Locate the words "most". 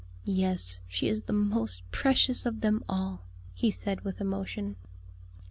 1.33-1.83